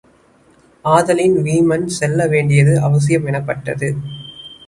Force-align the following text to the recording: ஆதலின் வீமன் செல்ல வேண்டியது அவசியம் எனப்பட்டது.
ஆதலின் 0.85 1.35
வீமன் 1.37 1.85
செல்ல 1.85 2.27
வேண்டியது 2.27 2.81
அவசியம் 2.81 3.25
எனப்பட்டது. 3.25 3.89